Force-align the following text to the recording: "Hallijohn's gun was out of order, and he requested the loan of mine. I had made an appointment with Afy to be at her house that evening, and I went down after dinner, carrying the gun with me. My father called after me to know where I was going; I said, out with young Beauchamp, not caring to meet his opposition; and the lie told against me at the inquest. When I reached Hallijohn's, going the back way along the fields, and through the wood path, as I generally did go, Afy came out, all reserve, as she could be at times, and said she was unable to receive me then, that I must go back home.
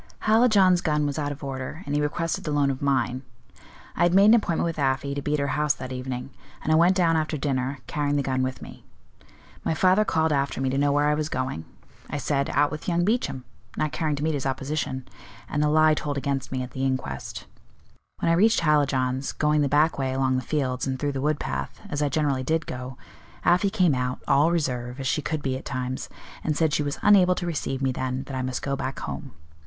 "Hallijohn's 0.23 0.81
gun 0.81 1.05
was 1.05 1.19
out 1.19 1.31
of 1.31 1.43
order, 1.43 1.83
and 1.85 1.93
he 1.93 2.01
requested 2.01 2.43
the 2.43 2.49
loan 2.49 2.71
of 2.71 2.81
mine. 2.81 3.21
I 3.95 4.01
had 4.01 4.15
made 4.15 4.25
an 4.25 4.33
appointment 4.33 4.65
with 4.65 4.79
Afy 4.79 5.13
to 5.13 5.21
be 5.21 5.35
at 5.35 5.39
her 5.39 5.47
house 5.49 5.75
that 5.75 5.91
evening, 5.91 6.31
and 6.63 6.71
I 6.73 6.75
went 6.75 6.95
down 6.95 7.15
after 7.15 7.37
dinner, 7.37 7.77
carrying 7.85 8.15
the 8.15 8.23
gun 8.23 8.41
with 8.41 8.63
me. 8.63 8.83
My 9.63 9.75
father 9.75 10.03
called 10.03 10.31
after 10.33 10.59
me 10.59 10.71
to 10.71 10.77
know 10.79 10.91
where 10.91 11.05
I 11.05 11.13
was 11.13 11.29
going; 11.29 11.65
I 12.09 12.17
said, 12.17 12.49
out 12.49 12.71
with 12.71 12.87
young 12.87 13.05
Beauchamp, 13.05 13.45
not 13.77 13.91
caring 13.91 14.15
to 14.15 14.23
meet 14.23 14.33
his 14.33 14.47
opposition; 14.47 15.07
and 15.47 15.61
the 15.61 15.69
lie 15.69 15.93
told 15.93 16.17
against 16.17 16.51
me 16.51 16.63
at 16.63 16.71
the 16.71 16.83
inquest. 16.83 17.45
When 18.21 18.31
I 18.31 18.33
reached 18.33 18.61
Hallijohn's, 18.61 19.33
going 19.33 19.61
the 19.61 19.69
back 19.69 19.99
way 19.99 20.13
along 20.13 20.35
the 20.35 20.41
fields, 20.41 20.87
and 20.87 20.97
through 20.97 21.11
the 21.11 21.21
wood 21.21 21.39
path, 21.39 21.79
as 21.91 22.01
I 22.01 22.09
generally 22.09 22.41
did 22.41 22.65
go, 22.65 22.97
Afy 23.45 23.69
came 23.69 23.93
out, 23.93 24.17
all 24.27 24.49
reserve, 24.49 24.99
as 24.99 25.05
she 25.05 25.21
could 25.21 25.43
be 25.43 25.55
at 25.57 25.63
times, 25.63 26.09
and 26.43 26.57
said 26.57 26.73
she 26.73 26.81
was 26.81 26.97
unable 27.03 27.35
to 27.35 27.45
receive 27.45 27.83
me 27.83 27.91
then, 27.91 28.23
that 28.23 28.35
I 28.35 28.41
must 28.41 28.63
go 28.63 28.75
back 28.75 28.97
home. 29.01 29.33